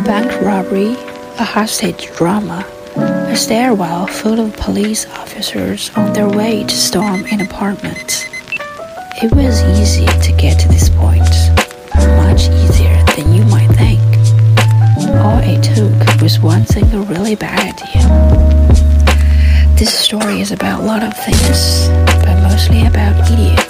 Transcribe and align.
A 0.00 0.02
bank 0.02 0.40
robbery, 0.40 0.96
a 1.38 1.44
hostage 1.44 2.10
drama, 2.16 2.64
a 2.96 3.36
stairwell 3.36 4.06
full 4.06 4.40
of 4.40 4.56
police 4.56 5.04
officers 5.10 5.90
on 5.94 6.14
their 6.14 6.26
way 6.26 6.64
to 6.64 6.74
storm 6.74 7.26
an 7.30 7.42
apartment. 7.42 8.26
It 9.22 9.30
was 9.34 9.62
easy 9.78 10.06
to 10.06 10.32
get 10.38 10.58
to 10.60 10.68
this 10.68 10.88
point, 10.88 11.28
much 12.16 12.48
easier 12.48 12.96
than 13.14 13.34
you 13.34 13.44
might 13.44 13.68
think. 13.76 14.00
All 15.20 15.38
it 15.44 15.62
took 15.62 16.22
was 16.22 16.40
one 16.40 16.64
single 16.64 17.02
really 17.04 17.34
bad 17.36 17.60
idea. 17.60 18.02
This 19.76 19.92
story 19.92 20.40
is 20.40 20.50
about 20.50 20.80
a 20.80 20.82
lot 20.82 21.02
of 21.02 21.12
things, 21.14 21.88
but 22.24 22.40
mostly 22.42 22.86
about 22.86 23.30
idiots. 23.30 23.69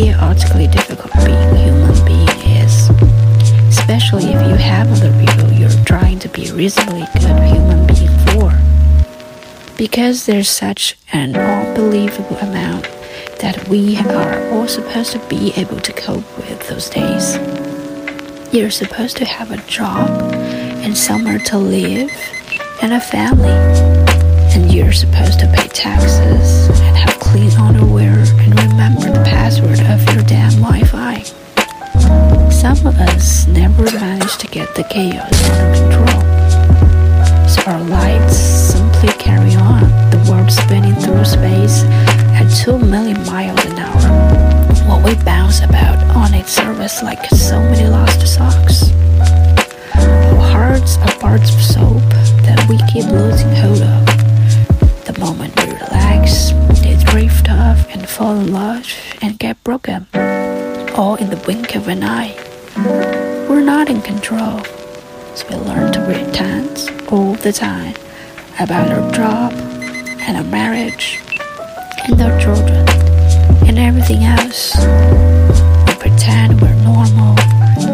Idiotically 0.00 0.66
difficult 0.66 1.12
being 1.26 1.36
a 1.36 1.56
human 1.56 2.04
being 2.06 2.28
is. 2.56 2.88
Especially 3.68 4.24
if 4.24 4.48
you 4.48 4.54
have 4.56 4.90
other 4.90 5.12
people 5.20 5.52
you're 5.52 5.84
trying 5.84 6.18
to 6.18 6.28
be 6.30 6.50
reasonably 6.52 7.04
good 7.14 7.38
human 7.52 7.86
being 7.86 8.16
for. 8.28 8.58
Because 9.76 10.24
there's 10.24 10.48
such 10.48 10.96
an 11.12 11.36
unbelievable 11.36 12.36
amount 12.38 12.84
that 13.40 13.68
we 13.68 13.98
are 13.98 14.50
all 14.52 14.68
supposed 14.68 15.12
to 15.12 15.18
be 15.28 15.52
able 15.56 15.80
to 15.80 15.92
cope 15.92 16.36
with 16.38 16.68
those 16.68 16.88
days. 16.88 17.36
You're 18.54 18.70
supposed 18.70 19.18
to 19.18 19.24
have 19.24 19.50
a 19.50 19.58
job 19.68 20.08
and 20.82 20.96
somewhere 20.96 21.38
to 21.38 21.58
live 21.58 22.10
and 22.82 22.94
a 22.94 23.00
family. 23.00 23.58
And 24.54 24.72
you're 24.72 24.92
supposed 24.92 25.40
to 25.40 25.46
pay 25.54 25.68
taxes 25.68 26.09
us 33.40 33.46
never 33.46 33.84
manage 33.98 34.36
to 34.38 34.46
get 34.48 34.74
the 34.74 34.84
chaos 34.84 35.50
under 35.50 35.80
control. 35.80 36.20
So 37.48 37.62
our 37.70 37.82
lives 37.84 38.36
simply 38.36 39.12
carry 39.14 39.54
on, 39.54 39.82
the 40.10 40.26
world 40.28 40.50
spinning 40.50 40.94
through 40.94 41.24
space 41.24 41.84
at 42.36 42.48
2 42.64 42.78
million 42.78 43.24
miles 43.26 43.64
an 43.64 43.78
hour, 43.78 44.00
while 44.86 45.02
we 45.02 45.14
bounce 45.24 45.60
about 45.60 45.98
on 46.14 46.34
its 46.34 46.52
surface 46.52 47.02
like 47.02 47.24
so 47.26 47.60
many 47.60 47.88
lost 47.88 48.26
socks. 48.26 48.92
Our 49.94 50.50
hearts 50.54 50.98
are 50.98 51.18
parts 51.18 51.54
of 51.54 51.62
soap 51.62 52.02
that 52.46 52.66
we 52.68 52.76
keep 52.92 53.06
losing 53.10 53.54
hold 53.56 53.82
of. 53.82 54.06
The 55.06 55.16
moment 55.18 55.56
we 55.56 55.72
relax, 55.72 56.50
they 56.82 56.96
drift 57.04 57.48
off 57.48 57.86
and 57.90 58.08
fall 58.08 58.36
in 58.36 58.52
love 58.52 58.86
and 59.22 59.38
get 59.38 59.62
broken, 59.64 60.06
all 60.94 61.16
in 61.16 61.30
the 61.30 61.40
blink 61.44 61.74
of 61.74 61.88
an 61.88 62.02
eye. 62.02 62.36
Control, 64.10 64.58
so 65.36 65.46
we 65.48 65.54
learn 65.54 65.92
to 65.92 66.04
pretend 66.04 66.90
all 67.12 67.34
the 67.34 67.52
time 67.52 67.94
about 68.58 68.90
our 68.90 69.08
job 69.12 69.52
and 69.52 70.36
our 70.36 70.42
marriage 70.42 71.20
and 72.08 72.20
our 72.20 72.36
children 72.40 72.84
and 73.68 73.78
everything 73.78 74.24
else. 74.24 74.74
We 75.86 75.94
pretend 75.94 76.60
we're 76.60 76.74
normal, 76.82 77.36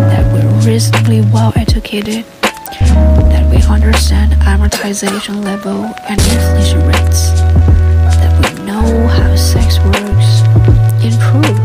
that 0.08 0.24
we're 0.32 0.66
reasonably 0.66 1.20
well 1.20 1.52
educated, 1.54 2.24
that 2.80 3.46
we 3.50 3.62
understand 3.70 4.32
amortization 4.40 5.44
level 5.44 5.84
and 6.08 6.18
inflation 6.18 6.80
rates, 6.88 7.28
that 8.16 8.32
we 8.40 8.64
know 8.64 9.06
how 9.06 9.36
sex 9.36 9.78
works. 9.80 10.40
In 11.04 11.12
truth, 11.20 11.60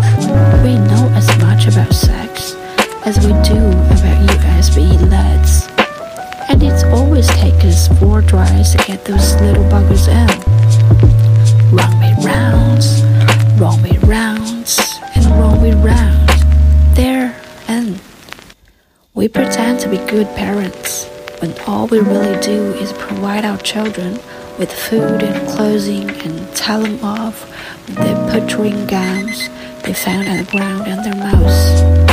we 0.61 0.75
know 0.91 1.09
as 1.15 1.29
much 1.39 1.67
about 1.67 1.93
sex 1.93 2.57
as 3.03 3.17
we 3.25 3.31
do 3.41 3.90
USB 4.71 5.09
LEDs. 5.09 5.67
And 6.49 6.63
it's 6.63 6.83
always 6.83 7.27
taken 7.27 7.69
us 7.69 7.87
four 7.99 8.21
tries 8.21 8.71
to 8.71 8.77
get 8.79 9.03
those 9.05 9.35
little 9.41 9.63
buggers 9.65 10.07
in. 10.07 10.29
Wrong 11.75 11.99
way 11.99 12.13
rounds, 12.23 13.03
wrong 13.59 13.81
way 13.81 13.97
rounds, 14.03 14.79
and 15.15 15.25
wrong 15.37 15.61
way 15.61 15.73
round. 15.73 16.29
There 16.95 17.35
and 17.67 17.99
we 19.13 19.27
pretend 19.27 19.79
to 19.81 19.89
be 19.89 19.97
good 19.97 20.27
parents 20.35 21.05
when 21.39 21.53
all 21.67 21.87
we 21.87 21.99
really 21.99 22.39
do 22.41 22.73
is 22.75 22.93
provide 22.93 23.45
our 23.45 23.57
children 23.57 24.19
with 24.57 24.71
food 24.71 25.23
and 25.23 25.49
clothing 25.49 26.09
and 26.09 26.55
tell 26.55 26.81
them 26.81 27.03
off 27.03 27.49
with 27.87 27.95
the 27.95 28.29
butchering 28.31 28.85
gowns 28.87 29.49
they 29.83 29.93
found 29.93 30.27
on 30.27 30.37
the 30.37 30.51
ground 30.51 30.87
in 30.87 31.01
their 31.03 31.15
mouths. 31.15 32.10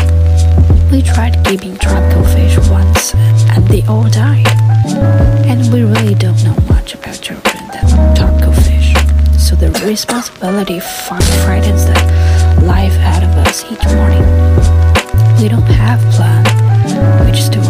We 0.91 1.03
tried 1.03 1.45
giving 1.45 1.77
tropical 1.77 2.25
fish 2.25 2.57
once 2.71 3.15
and 3.15 3.67
they 3.69 3.83
all 3.87 4.09
died. 4.09 4.47
And 5.45 5.71
we 5.73 5.83
really 5.83 6.15
don't 6.15 6.43
know 6.43 6.57
much 6.67 6.95
about 6.95 7.21
children 7.21 7.59
that 7.73 8.17
tropical 8.17 8.55
fish. 8.55 8.95
So 9.39 9.55
the 9.55 9.71
responsibility 9.87 10.81
far 10.81 11.21
frightens 11.45 11.85
the 11.85 11.95
life 12.65 12.97
out 13.01 13.23
of 13.23 13.31
us 13.47 13.65
each 13.71 13.85
morning. 13.97 14.25
We 15.41 15.49
don't 15.49 15.69
have 15.77 16.01
plan. 16.15 16.45
We 17.25 17.33
just 17.33 17.53
do 17.53 17.61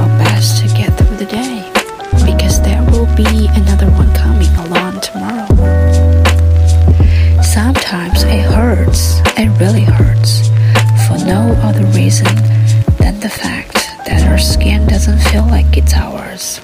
it's 15.78 15.94
ours. 15.94 16.60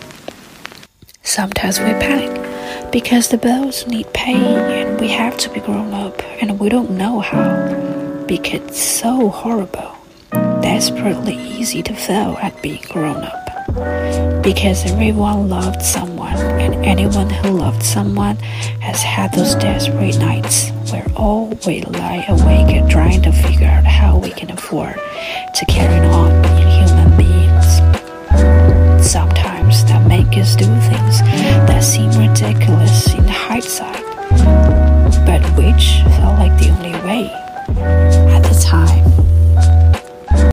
Sometimes 1.23 1.79
we 1.79 1.93
panic 2.03 2.35
because 2.91 3.29
the 3.29 3.39
bills 3.39 3.87
need 3.87 4.13
paying 4.13 4.59
and 4.79 5.01
we 5.01 5.09
have 5.09 5.37
to 5.39 5.49
be 5.51 5.61
grown 5.61 5.95
up 5.95 6.21
and 6.43 6.59
we 6.59 6.69
don't 6.69 6.91
know 6.91 7.21
how 7.21 8.25
because 8.27 8.55
it's 8.55 8.83
so 8.83 9.29
horrible, 9.29 9.95
desperately 10.63 11.37
easy 11.37 11.81
to 11.83 11.95
fail 11.95 12.37
at 12.43 12.61
being 12.61 12.83
grown 12.91 13.23
up. 13.23 14.43
Because 14.43 14.85
everyone 14.91 15.49
loved 15.49 15.83
someone, 15.83 16.37
and 16.37 16.75
anyone 16.85 17.31
who 17.31 17.51
loved 17.51 17.83
someone 17.83 18.37
has 18.81 19.03
had 19.03 19.33
those 19.33 19.55
desperate 19.55 20.19
nights 20.19 20.71
where 20.91 21.07
all 21.17 21.49
we 21.67 21.83
lie 21.83 22.25
awake 22.29 22.89
trying 22.91 23.23
to 23.23 23.33
figure 23.33 23.67
out 23.67 23.85
how 23.85 24.19
we 24.19 24.31
can 24.31 24.51
afford 24.51 24.95
to 25.55 25.65
carry 25.67 26.07
on 26.07 26.24
Us 30.37 30.57
do 30.57 30.65
things 30.65 31.21
that 31.23 31.81
seem 31.81 32.11
ridiculous 32.11 33.15
in 33.15 33.23
hindsight, 33.25 34.03
but 35.25 35.41
which 35.57 36.03
felt 36.17 36.39
like 36.41 36.59
the 36.59 36.71
only 36.71 36.91
way 37.07 37.31
at 38.35 38.43
the 38.43 38.61
time. 38.61 39.34